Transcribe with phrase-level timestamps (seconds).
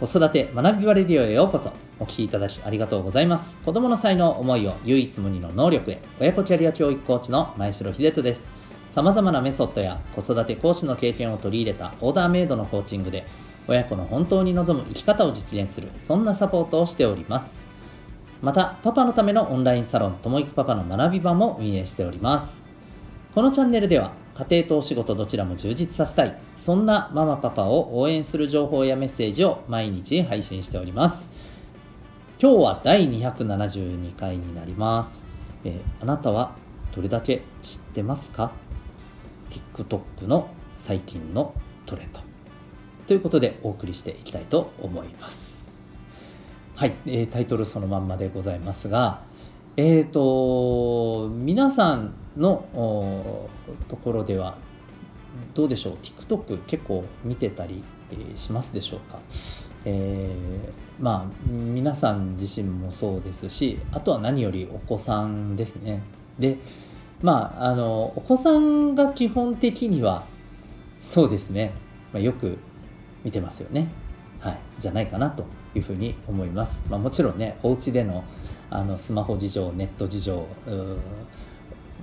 [0.00, 1.74] 子育て学びバレディオへようこそ。
[1.98, 3.58] お聞きいただきありがとうございます。
[3.58, 6.00] 子供の才能思いを唯一無二の能力へ。
[6.18, 8.50] 親子キャリア教育コーチの前城秀人です。
[8.94, 13.26] 様々なメソッドや子育て講師の経験を取り入れたオーダーメイドのコーチングで
[13.68, 17.50] 親子の本当に望む生き方を実現するそんなサポートをしております。
[18.40, 22.62] またパパのためのオンラインサロンともいくパパの学び場も運営しております。
[23.34, 26.40] このチャンネルでは家庭とお仕事どちらも充実させたい。
[26.56, 31.28] そんなママパパを応援する情報やメッセージを毎日配信しております。
[32.40, 35.22] 今日は第272回になります、
[35.62, 36.56] えー、あなたは
[36.96, 38.52] どれだけ知ってますか
[39.74, 41.54] ？TikTok の最近の
[41.84, 42.20] トレンド。
[43.06, 45.58] ということでお送りしていきたいと思います。
[46.76, 49.20] はい、えー、タイトルそのまんまでございますが
[49.76, 53.48] えっ、ー、と皆さんの
[53.88, 54.56] ところでは
[55.54, 57.82] どうでしょう？TikTok 結構見てたり、
[58.34, 59.20] しますでしょうか、
[59.84, 66.02] えー、まあ皆さん自身もそうですしあとは何よりお子さんですね。
[66.38, 66.56] で
[67.22, 70.24] まああのお子さんが基本的には
[71.00, 71.72] そうですね、
[72.12, 72.58] まあ、よく
[73.22, 73.88] 見てますよね。
[74.40, 74.58] はい。
[74.80, 78.24] じゃないかなというふうに思います、まあ、もちろんねお家での
[78.70, 80.46] あのスマホ事情ネット事情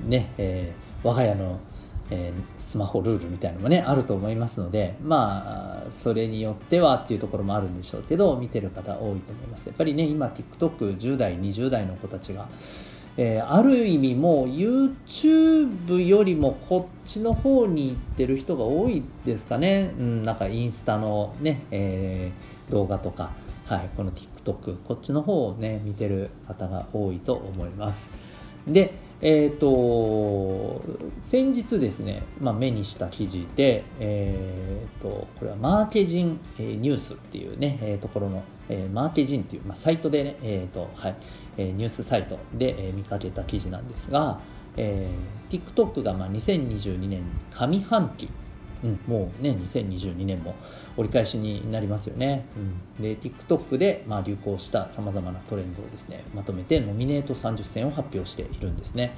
[0.05, 1.59] ね、えー、我が家の、
[2.11, 9.67] えー、スマホルールみたいなのもねあると思いますのでまあそれによってはっていうところもあるんでしょうけど見てる方多いと思います。
[9.67, 12.47] やっぱりね今 TikTok10 代20代の子たちが
[13.19, 23.31] えー、ある意味もう YouTube よりもこっちの方に行ってる人が多いですかね、うん、なんかインスタのね、えー、動画とか、
[23.67, 28.09] はい、この TikTok こっちの方をね見てる方が多いと思います。
[28.65, 30.79] でえっ、ー、と、
[31.21, 41.15] 先日ですね、まあ、目にした記事で、えっ、ー、と、これはマーケジン、えー、ニュースっていうね、えー、ところの、えー、マーケジンっていう、まあ、サイトでね、えっ、と、はい、
[41.57, 44.39] えー、ニュースサイトで、えー、見かけた記事なんですが、
[44.75, 48.29] えー、TikTok がまあ2022年上半期
[48.83, 50.55] うん、もうね、2022年も
[50.97, 52.45] 折り返しになりますよね。
[52.99, 59.15] うん、で、TikTok で、まあ、流行した様々なトレンドをですね、まとめてノミネート30選を発表しているんですね。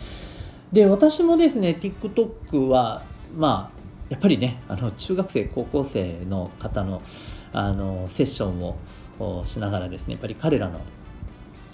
[0.72, 3.04] で、私もですね、TikTok は、
[3.36, 7.02] まあ、やっぱりね、あの中学生、高校生の方の
[7.52, 8.76] あのセッション
[9.20, 10.82] をしながらですね、やっぱり彼らの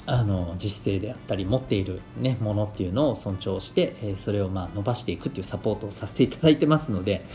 [0.08, 7.26] あの自主性であったり持っている、ね、ものっていうのを尊重して、えそれをまあ伸ばしていくっていうサポートをさせていただいてますので、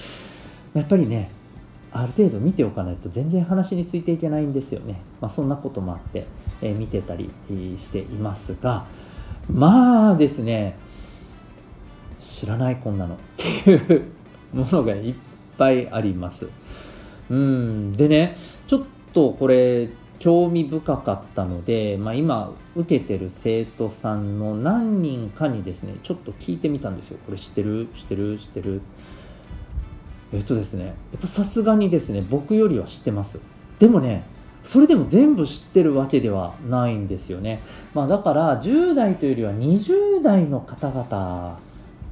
[0.74, 1.30] やっぱりね
[1.92, 6.26] ある程度見ておかないと全然話についていけないんですよね、まあ、そんなこともあって、
[6.62, 7.30] え、見てたり
[7.78, 8.86] していますが
[9.52, 10.78] まあですね
[12.20, 14.04] 知らないこんなの っていう
[14.52, 15.14] ものがいっ
[15.58, 16.48] ぱいあります。
[17.28, 18.36] うんでね
[18.66, 18.82] ちょっ
[19.12, 19.88] とこれ
[20.18, 27.18] 興味深かったので、まあ、今受けてる生徒さんの何人かにですねちょっと聞いてみたんですよ。
[27.24, 27.88] これ知ってる？
[27.94, 28.38] 知ってる？
[28.38, 28.82] 知ってる？
[30.32, 33.40] えっとですね、やっぱさすがにですね、僕よりは知ってます。
[33.78, 34.24] でもね、
[34.64, 37.60] それでも全部知ってるわけではないんですよね。
[37.94, 41.58] まあだから10代というよりは20代の方々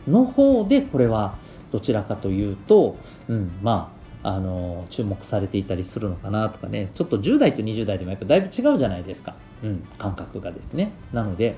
[0.09, 1.37] の方でこれは
[1.71, 2.97] どちらかというと、
[3.29, 3.93] うん、ま
[4.23, 9.35] あ、あの、注目されていたりするのかなとかね、ちょっと10代と20代でもやっぱだいぶ違うじゃないですか。
[9.63, 10.93] うん、感覚がですね。
[11.13, 11.57] なので、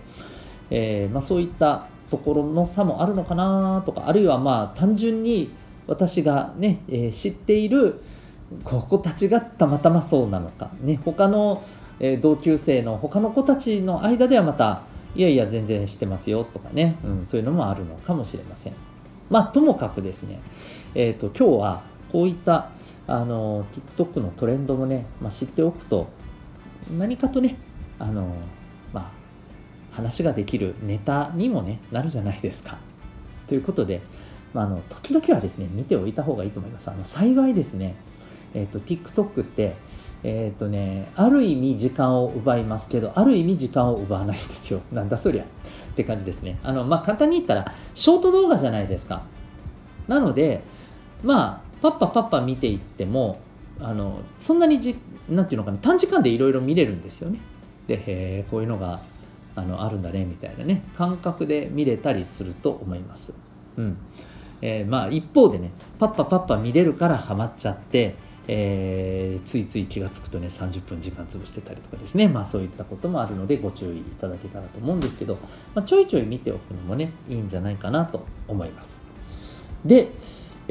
[0.70, 5.50] えー、まあそういったところの差もあるのかなとか、あるいはまあ単純に
[5.90, 8.00] 私がね、えー、知っている
[8.62, 11.64] こ子たちがたまたまそうなのか、ね、他の、
[11.98, 14.82] えー、同級生の他の子たちの間ではまた、
[15.16, 18.74] いやいや全然してますよとかね、うん、そういうのもあるのかもしれません。
[19.30, 20.40] まあ、ともかくですね、
[20.94, 22.70] えっ、ー、と、今日はこういった、
[23.08, 23.64] あの、
[23.96, 26.08] TikTok のトレンドもね、まあ、知っておくと、
[26.96, 27.56] 何かとね、
[27.98, 28.32] あの、
[28.92, 29.10] まあ、
[29.90, 32.78] 話ができるネタにもね、なるじゃないですか。
[33.48, 34.00] ということで、
[34.54, 36.90] まあ、あの時々はですね見ておいた方がいいと思います。
[36.90, 37.94] あの幸いですね、
[38.54, 39.76] えーと、TikTok って
[40.22, 44.80] えっ、ー、とねある意味時間を奪いますけどある意味時間を奪わないんですよ。
[44.92, 45.44] なんだそりゃ。
[45.44, 45.46] っ
[45.94, 46.58] て感じですね。
[46.62, 49.22] あのまあ簡単に言ったらショート動画じゃないですか。
[50.08, 50.62] なので
[51.22, 53.38] まあパッパパッパ見ていっても
[53.80, 54.96] あのそんなにじ
[55.28, 57.38] なんていうのかな短時間でいろいろ見れるんですよね。
[57.86, 59.00] でへえこういうのが
[59.56, 63.34] あのあるんだねみたいなね感覚で見れたりすると思います。
[63.76, 63.96] うん。
[64.62, 68.16] えー、まあ一方でねパッパパッパ見れるからハマっちゃって、
[68.48, 72.28] えー、ついつい気が付くとね30分時間潰してたりとかですね。
[72.28, 75.38] まあそういったこともあるのでご注意いただけたらと思うんですけど、
[75.74, 79.00] まあ、ちょいちょい見ておくのもねいいんじゃないかなと思います。
[79.84, 80.12] で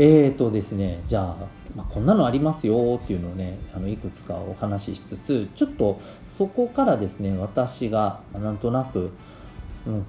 [0.02, 6.00] えーとですね、じゃあ、まあ、こんなのありますよっていうのをね、あのいくつかお話ししつつ、ちょっと
[6.38, 9.12] そこからですね、私がなんとなく、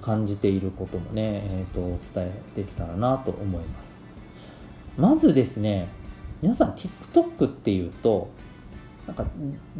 [0.01, 4.01] 感じていることもね、えーと、お伝えできたらなと思います。
[4.97, 5.87] まずですね、
[6.41, 8.29] 皆さん TikTok っていうと、
[9.07, 9.25] なんか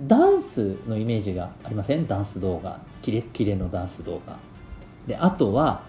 [0.08, 2.08] ダンスのイメージがありません？
[2.08, 2.80] ダンス動画。
[3.02, 4.38] キレッキレのダンス動画。
[5.08, 5.84] で、あとは、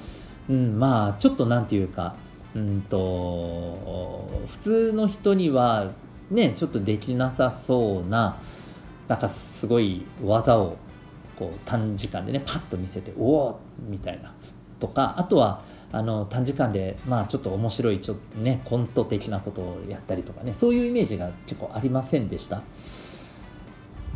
[0.48, 2.14] うん、まあ、ちょっとなんていうか、
[2.54, 5.90] うんと、普通の人には
[6.30, 8.36] ね、ちょっとできなさそうな、
[9.08, 10.76] なんかすごい技を
[11.42, 14.32] こう短時間でね、パッと見せて、おおみたいな。
[14.78, 15.62] とか、あとは、
[15.94, 22.62] あの短時間で、まあ、ちょっと面白いちょっと、ね、コント的なことをやったりとかねそういうイメージが結構ありませんでした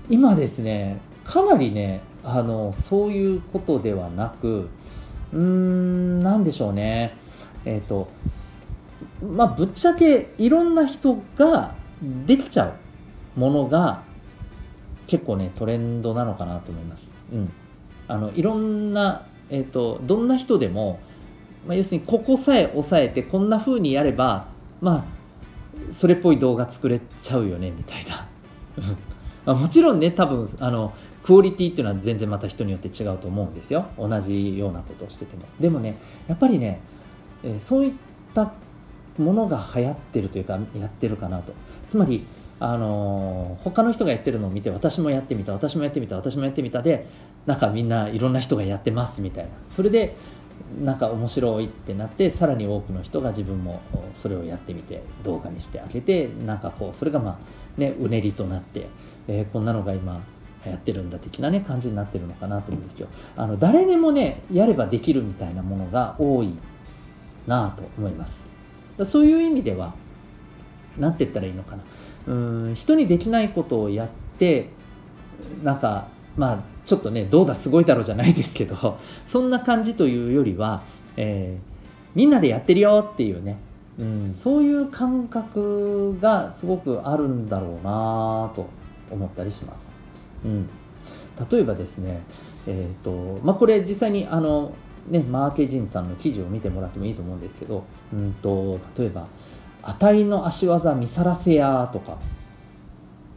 [0.09, 4.71] 今ですねかなりねあのそういうことではなく
[5.35, 7.15] うーん何でしょうね
[7.67, 8.09] えっ、ー、と
[9.23, 11.75] まあぶっちゃけいろんな人が
[12.25, 12.75] できちゃ
[13.37, 14.03] うものが
[15.07, 17.16] 結構ねトレンドなのかなと思います。
[17.33, 17.53] うん、
[18.09, 21.01] あのいろんな、えーと、どんな人でも、
[21.67, 24.49] まあ、要するにここさえ押さえてこんな風にやれば
[24.81, 25.17] まあ
[25.93, 28.27] それっぽい動画作れちゃうよねみたいな。
[29.53, 30.93] あ、もちろんね多分あの
[31.23, 33.87] クオリティっていうのは全然また人によって違うと思うんですよ。
[33.99, 35.43] 同じようなことをしてても。
[35.61, 35.97] でもね
[36.29, 36.81] やっぱりね、
[37.43, 37.93] えー、そういっ
[38.35, 38.53] た
[39.19, 41.53] ものが流行ってるというかやってるかなと。
[41.89, 42.25] つまり
[42.59, 47.07] あの、他の人がやってるのを見て私もやってみた私もやってみた私もやってみたで
[47.45, 49.51] なんかみんないろんな人がやってますみたいな。
[49.69, 50.17] それで
[50.83, 53.81] なんか面白いってなってさらに多くの人が自分も
[54.15, 58.87] それをやってみて動画にしてあげてなんかこうそれがまあねうねりとなって、
[59.29, 60.23] えー、こんなのが今
[60.65, 63.09] 流行ってるんだ的なね感じになってるのかなと思うんですよ。
[63.37, 66.55] あの誰でもねやればできるみたいなものが多い
[67.47, 68.47] なと思います。
[69.05, 69.95] そういう意味では
[70.99, 71.83] 何て言ったらいいのかな。
[72.27, 74.09] うん人にできないことをやっ
[74.39, 74.69] て
[75.63, 80.83] なんかまあちょっとねどうだすごいだろうじゃないですけど そんな感じというよりは、
[81.17, 83.59] えー、みんなでやってるよっていうね、
[83.99, 88.69] うん、そういう感覚がすごくあるんだろうなと
[89.11, 89.91] 思ったりします。
[90.45, 90.69] うん、
[91.51, 92.21] 例えばですね、
[92.67, 94.73] えーとまあ、これ実際にあの、
[95.09, 99.27] ね、マーケジンさんの記事を見てもらってもいいと思うんですけど、うんと、例えば
[99.89, 102.19] 「あたいの足技見さらせや」とか。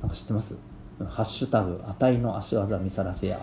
[0.01, 0.57] なんか知ってます？
[1.10, 3.40] ハッシュタグ、あたいの足技見さらせや。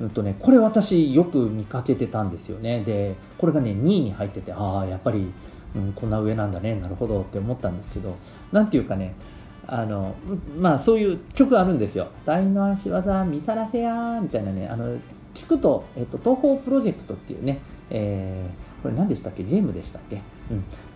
[0.00, 2.82] うんとね、これ私よく見かけてたんですよね。
[2.84, 5.26] で、これがね、2位に入ってて、ああ、やっぱり、
[5.74, 7.22] うん、こんな上なんだね、なるほど。
[7.22, 8.14] って思ったんですけど、
[8.52, 9.14] なんていうかね、
[9.66, 10.14] あの、
[10.60, 12.04] まあそういう曲あるんですよ。
[12.04, 14.96] あたいの足技見さらせやみたいなね、あの、
[15.34, 17.58] 聞くと、えっと、東方プロジェクトっていうね、
[17.90, 19.42] えー、これ何でしたっけ？
[19.44, 20.20] ゲームでしたっけ、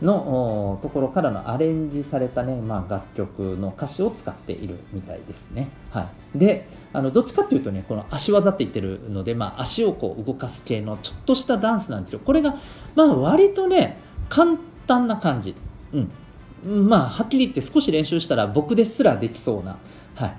[0.03, 5.69] のところからのアレンジされたね、まあ、楽曲の歌詞を使っているみたいですね。
[5.91, 12.21] はい、であのどっちかっていうとねこの足技って言ってるので、まあ、足をこう動かす系のちょっとしたダンスなんですよ。
[12.21, 12.57] これが、
[12.95, 13.99] まあ、割とね
[14.29, 14.53] 簡
[14.87, 15.55] 単な感じ。
[15.93, 19.77] うん、まあはっきり言って少し練習したら僕ですらできそうな。
[20.15, 20.37] はい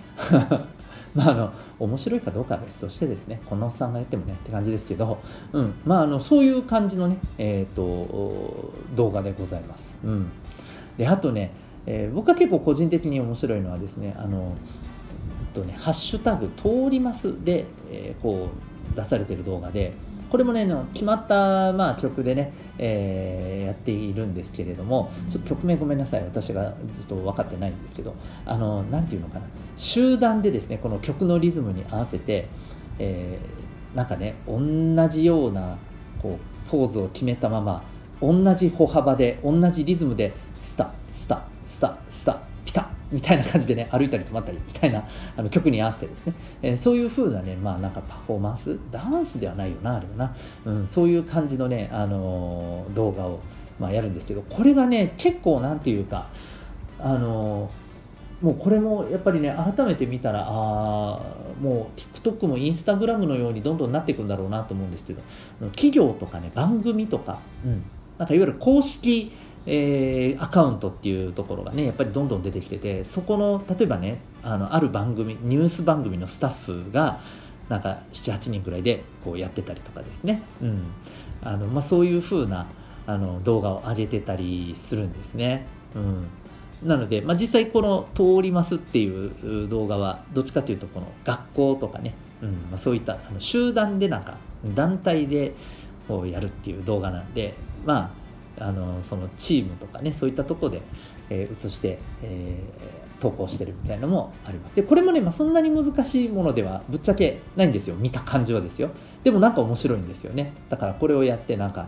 [1.16, 5.18] まあ、あの面白いかどうかは別としてですねこのおっさんがやってもねって感じですけど、
[5.52, 5.74] うん。
[5.86, 10.28] まあ、あのそういう感じのね、えーと、動画でございます、うん、
[10.98, 11.52] であとね、
[11.86, 14.54] えー、僕は結構個人的に面白いのはですねあの
[15.42, 18.48] えっとね、ハッシュタグ通りますで、えー、こ
[18.94, 19.94] う出されてる動画で、
[20.32, 29.46] これもね、の決まった、まあ、曲でね、えー、やっているんですけれども、ちょっと曲名ごめんなさい、私がちょっと分かってないんですけど、あの、なんていうのかな、
[29.76, 32.48] 集団でですね、この曲のリズムに合わせて、
[32.98, 35.78] えー、なんかね、同じような、
[36.22, 37.84] こう、ポーズを決めたまま、
[38.22, 41.44] 同じ歩幅で、同じリズムで、スタ、ス、タ。
[43.12, 45.04] みたいな感じでね、歩いたり止まったりみたいな
[45.36, 53.42] あの曲に合わせてですね、えー、そういう風なね、まあなんかパフォーマンス、ダンスではないよな、あれはな、うん、そういう感じのね、あのー、動画を、
[53.80, 56.30] まあ、やるんですけど、これがね、結構なんていうか、
[57.00, 61.20] あのー、もうこれもやっぱりね、改めて見たら、あ
[61.62, 65.22] もう TikTok も Instagram のようにどんどんなっていくんだろうなと思うんですけど、
[65.72, 67.84] 企業とかね、番組とか、うん、
[68.18, 69.32] なんかいわゆる公式
[69.66, 76.54] えー、アカウントっていうところがねやっぱりどんどん出てきててそこの例えばねあのある番組ニュース番組のスタッ
[76.84, 77.20] フが
[77.72, 80.84] なんか78人くらいでこうやってたりとかですね、うん。
[81.42, 82.68] あのまあ、そういう風な
[83.08, 85.66] あの動画を上げてたりするんですね。
[85.96, 86.28] うん。
[86.84, 92.50] なので、まあ、実際この「通ります」っていう動画はどっちかというとこの学校とかね、うん。
[92.50, 94.36] まあ、そういったあの集団でなんか
[94.76, 95.54] 団体で
[96.10, 97.54] こうやるっていう動画なんで
[97.86, 98.21] まあ
[98.62, 100.82] あのそのチームとかねそういったとこで、
[101.30, 104.76] えー、移して、えー、投稿してるみたいなのもあります。
[104.76, 107.96] でこれもね、まあ、そんなに難しいものではぶっちゃけないんですよ。
[107.96, 108.92] 見た感じはですよ。
[109.24, 110.54] でもなんか面白いんですよね。
[110.70, 111.88] だからこれをやってなんか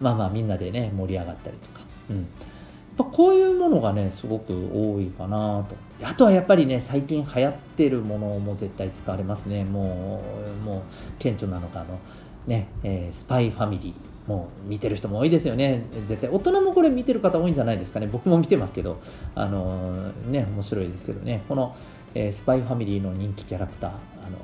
[0.00, 1.80] まあまあみんなでね盛り上がったりとか、
[2.10, 2.26] うん、やっ
[2.96, 5.76] ぱこういうものがねすごく多いかなと。
[6.04, 9.64] あとはやっぱりね最近流行ってるものも絶対使われますね。
[9.64, 10.22] も
[10.62, 10.82] うもう
[11.18, 11.98] 顕著なのがあの
[12.46, 14.11] ね、えー、スパイファミリー。
[14.26, 15.84] もう見てる人も多いですよね。
[16.06, 16.30] 絶対。
[16.30, 18.06] 大人もこれ見てる方多いんじゃないですかね。
[18.06, 19.00] 僕も見てますけど、
[19.34, 21.42] あのー、ね、面白いですけどね。
[21.48, 21.74] この、
[22.14, 23.94] えー、スパイファミリーの人気キャラクター、あ
[24.30, 24.38] の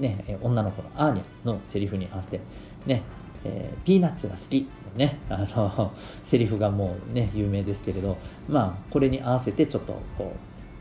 [0.00, 2.40] ー、ね、女の子のアーニャのセリフに合わせて、
[2.86, 3.02] ね、
[3.44, 5.92] えー、ピーナッツが好きのね、あの、
[6.24, 8.16] セリフがもうね、有名ですけれど、
[8.48, 10.34] まあ、これに合わせてちょっとこ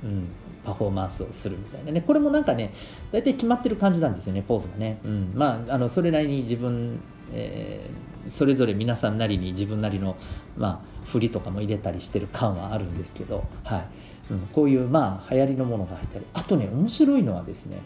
[0.04, 0.28] う、うん、
[0.64, 2.74] パフォーマンスをするみたいなね、これもなんかね、
[3.12, 5.00] 大体決まってる感じなんですよね、ポーズがね。
[5.06, 7.00] うん、まあ、あの、それなりに自分、
[7.34, 10.18] えー、それぞれ皆さんなりに自分なりの、
[10.58, 13.86] まあ、振りとかも入れたりしてる感はあるんですけど、はい
[14.32, 17.78] うん、こういう、まあ、流行りのものが入ったり、あとね、面白いのはですね、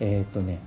[0.00, 0.60] えっ、とね、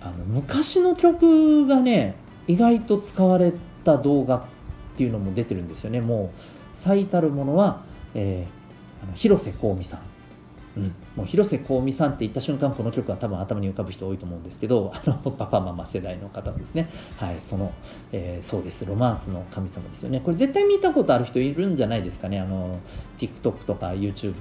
[0.00, 2.16] あの昔の曲がね、
[2.46, 3.52] 意外と使われ
[3.84, 4.42] た動画っ
[4.96, 6.00] ていうのも出てるんですよね。
[6.00, 6.40] もう
[6.74, 7.82] 最たるものは、
[8.14, 10.11] えー、あの広瀬香美さん。
[10.76, 16.88] うん、もう広瀬香美さんって言った瞬間この曲は多分頭に浮かぶ人多いと思うんですけど あのパパママ世代の方ですね。
[17.16, 17.72] はいその、
[18.12, 18.86] えー、そうです。
[18.86, 20.20] ロマンスの神様ですよね。
[20.24, 22.40] これ絶対見たことある人いるんじゃないですかね。
[22.40, 22.78] あの
[23.18, 24.34] TikTok とか YouTube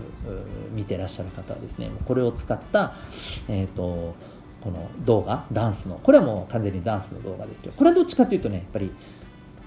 [0.74, 1.90] 見てらっしゃる方はですね。
[2.06, 2.94] これを使った
[3.48, 4.16] えっ、ー、と
[4.62, 8.92] この動画、ダンスの、これはもう完全にダンスの動画ですけど、これはどっちかというとね、やっぱり、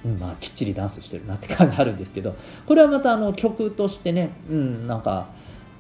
[0.05, 5.29] うん、まあ、きっちりダンスしてるなって感があるんですけど、これはまたあの曲としてね、うん、なんか、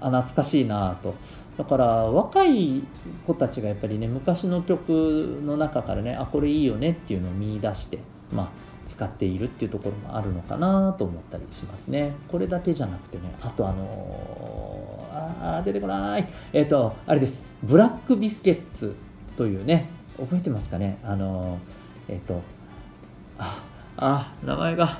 [0.01, 1.15] あ懐かしいなと。
[1.57, 2.83] だから若い
[3.27, 7.99] 子たちがやっぱりね、昔の曲の中からね、あ、これいいよねっていうのを見出して、
[8.33, 8.49] まあ、
[8.87, 12.13] 使っているっていうところもあるのかなと思ったりしますね。
[12.29, 16.29] これだけじゃなくてね、あとあのー、あ出てこない。
[16.53, 17.45] えっ、ー、と、あれです。
[17.63, 18.95] ブラックビスケッツ
[19.37, 20.99] というね、覚えてますかね？
[21.05, 22.43] あのー、えっ、と、
[23.39, 23.63] あ、
[23.97, 24.99] あ、名前が、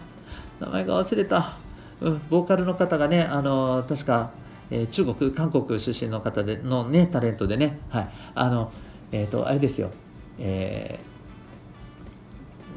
[0.61, 1.57] 名前が忘れた。
[2.01, 4.31] うん、ボーカルの方がね、あの確か、
[4.71, 8.73] えー、中国、韓国出身の方でのね、タレントでね、はい、あの、
[9.12, 9.90] えっ、と、あれですよ、
[10.38, 11.14] えー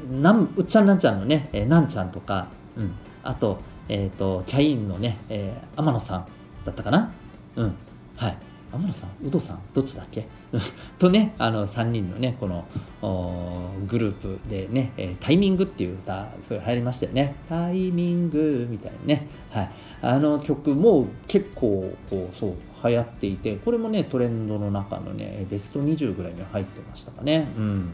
[0.08, 6.26] なんうっちゃんなんちゃんのね、えー、なんちゃんとか、うん、あと、えっ、ー、と、キャインのね、えー、天野さん
[6.64, 7.12] だったかな？
[7.56, 7.74] うん、
[8.16, 8.36] はい。
[8.72, 9.10] 天野さん？
[9.22, 9.60] 有働さん？
[9.74, 10.26] どっちだっけ？
[10.98, 12.64] とね、あの、3人のね、この、
[13.86, 17.34] グループでね、えタイミングっていう歌、それ流行りましたよね。
[17.48, 19.26] タイミングみたいなね。
[19.50, 19.70] はい。
[20.00, 27.48] あの曲も結構、こう、そう、流行っていて、これもね、トレンドの中のね、ベスト20ぐらいに入ってましたかね。
[27.56, 27.92] うん。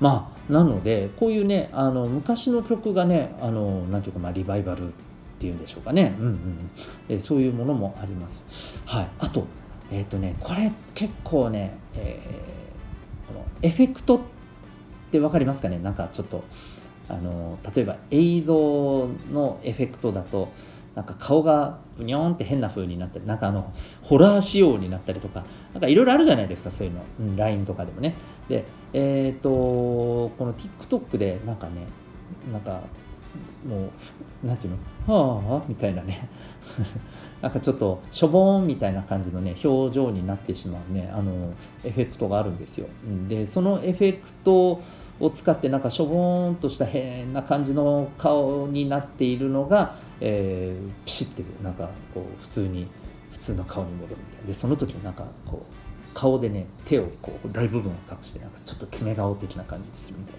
[0.00, 4.90] まあ、なので、こういうね、あの、昔の曲がね、あの、なんていうか、まあ、リバイバルっ
[5.38, 6.16] ていうんでしょうかね。
[6.18, 6.70] うんうん。
[7.08, 8.44] えそういうものもあります。
[8.84, 9.08] はい。
[9.20, 9.46] あと、
[9.92, 14.20] えっ、ー、とね、これ結構ね、えー、このエフェクトっ
[15.12, 15.78] て分かりますかね？
[15.78, 16.44] なんかちょっと、
[17.08, 20.52] あの、例えば映像のエフェクトだと、
[20.98, 27.04] なんか顔がブニョンって変な風になったり、なんかあの、ホラー仕様になったりとか、なんかいろいろあるじゃないですか、そういうの。
[27.20, 28.16] うん、LINE とかでもね。
[28.48, 31.86] で、えっ、ー、と、この TikTok でなんかね、
[32.52, 32.80] なんか、
[33.64, 33.90] も
[34.42, 34.72] う、なんていう
[35.06, 36.28] の、はあみたいなね。
[37.42, 41.52] なんかちょっとしょぼーんみたいな感じのね、表情になってしまうね、あの、
[41.84, 42.88] エフェクトがあるんですよ。
[43.28, 44.82] で、そのエフェクト
[45.20, 52.86] を使ってなんかしょぼーんとした変な感じの顔になっているのが、えー、ピシッてなんかこう普通に
[53.32, 60.34] 普通の顔に戻るみたいでその時になんかこう顔でね手をこう大部分を隠してなんかちょっと決め顔的な感じでするみたい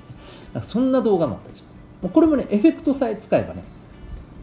[0.54, 0.62] な。
[0.62, 1.64] そんな動画もあったりし
[2.02, 2.14] ます。
[2.14, 3.64] これもねエフェクトさえ使えばね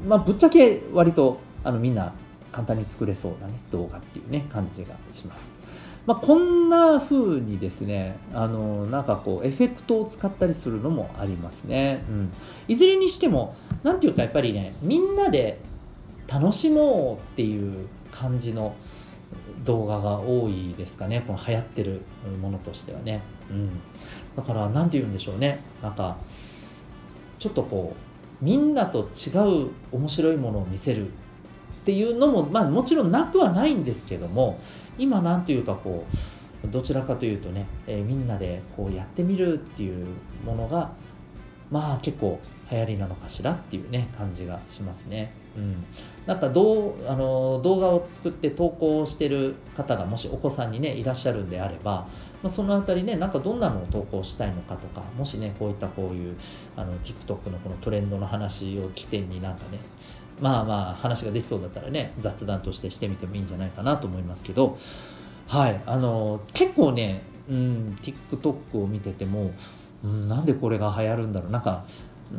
[0.07, 2.12] まあぶっちゃけ割とあのみんな
[2.52, 5.55] 簡単に作れそうなね動画っていうね感じがします。
[6.06, 12.04] まあ、こんな風にですね、あの、なんかこう、エフェクトを使ったりするのもありますね。
[12.08, 12.32] うん。
[12.68, 15.58] いずれにしても、なんていうかやっぱりね、みんなで
[16.28, 18.75] 楽しもうっていう感じの
[19.64, 21.25] 動画が多いですかね。
[21.26, 22.02] この流行ってる
[22.40, 23.20] ものとしてはね。
[23.50, 23.70] うん。
[24.36, 25.60] だから、なんて言うんでしょうね。
[25.82, 26.16] なんか、
[27.40, 31.10] ちょっとこう、みんなと違う面白いものを見せるっ
[31.84, 34.60] ていうのも、まあもちろんなくはないんですけども、
[34.98, 36.06] 今なんというかこ
[36.64, 40.06] うどちらかというとね、えー、みんなでこうやってみるっていう
[40.44, 40.90] ものが
[41.70, 45.32] まあ結構流行りなのかしらっていうね感じがしますね。
[45.56, 45.84] うん、
[46.26, 52.06] なんかどうあの動画を作って投稿してる方がもしお子さんにねいらっしゃるんであれば、
[52.42, 56.36] まあ、そのあたりねなんかどんなのを投稿したいのかとかもしねこういったこういう
[56.76, 59.78] あの TikTok のこのトレンドの話を起点になんかね
[60.40, 64.78] まあまあ話ができそうだったらね雑談としてしてみてもいいんじゃないかなと思いますけど。
[65.47, 69.52] はいあの結構ね、うん、TikTok を見てても、
[70.02, 71.50] うん、なんでこれが流行るんだろう。
[71.52, 71.85] なんか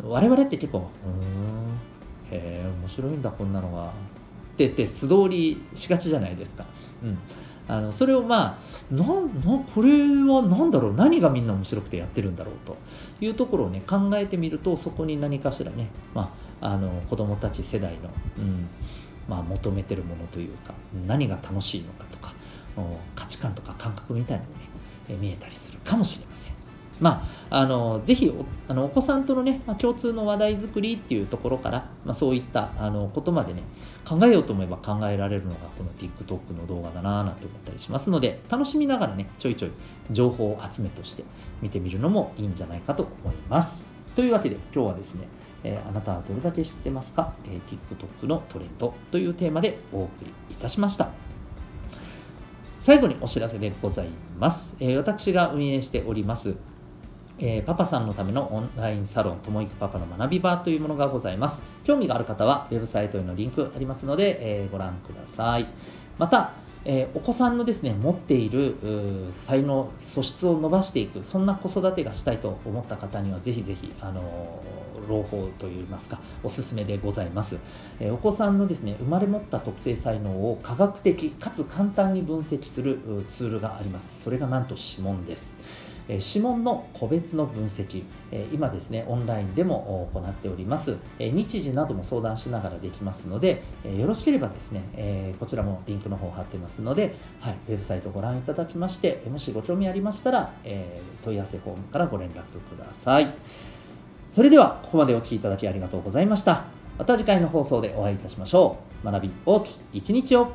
[0.03, 3.91] 我々って結構うんへえ面白いんだこんなのがっ
[4.57, 6.65] てって素通りしがちじゃないですか。
[7.03, 7.17] うん。
[7.69, 8.59] あのそれをま
[8.91, 10.93] あななこれは何だろう。
[10.93, 12.77] 何がみんな面白くてやってるんだろうと
[13.21, 16.29] いうところをね考えてみるとそこに何かしらね、まあ、
[16.61, 18.67] あの子どもたち世代の、うん
[19.27, 20.73] まあ、求めてるものというか
[21.05, 22.33] 何が楽しいのかとか
[23.15, 26.57] 価値観とか感覚みたいなのがね見えたりするかもしれません。
[26.99, 33.61] まあ、あのぜひおあのお子さんとのね、まあ、共通の話題作りっていうところから、まあ、そういったあのことまでね
[34.03, 39.71] 考えようと思えば考えられるのがこの TikTok の動画だなぁなんて思ったりしますので楽しみながらねちょいちょい
[40.11, 41.23] 情報集めとして
[41.61, 43.85] 見てみるのもいいんじゃないかと思います
[44.15, 45.27] というわけで今日はですね
[45.63, 51.09] えー、あなたはどれだけ知ってますか、えー、TikTok のトレンドというテーマでお送りいたしました。
[52.79, 54.07] 最後にお知らせでござい
[54.39, 54.77] ます。
[54.79, 56.55] えー、私が運営しております、
[57.37, 61.63] えー、パパさんのためのオンラインサロン、ともいくパパの学び場というものがございます。
[61.83, 65.67] 興味がある方は、ウェブサイトへのリンクありますので、え、ご覧ください。
[66.17, 66.51] また、
[66.85, 68.77] え、お子さんのですね、持っている
[69.31, 74.21] 才能、素質を伸ばしていく、そんな子育てがしたいと思った方には、ぜひぜひ、あの
[75.07, 77.59] 朗報といいますか、おすすめでございます。
[77.99, 84.23] え、お子さんのですね、生まれ持った特性才能を科学的かつ簡単に分析するツールがあります。
[84.23, 85.59] それがなんと指紋です。
[86.09, 88.03] 指紋の個別の分析、
[88.53, 90.95] 今ですね、オンラインでも行っております。
[91.19, 93.61] 日時なども相談しながらできますので、
[93.99, 100.53] よろしければですね、こちらもリンクの方貼ってますので、はい、ウェブサイトをご覧いただきまして、もしご興味ありましたら、
[101.25, 103.35] 問い合わせフォームからご連絡ください。
[104.37, 106.65] それでは、ここまでお聴きいただきありがとうございました。
[106.99, 109.11] また次回の放送でお会いいたしましょう。
[109.11, 110.51] 学び大きい一日を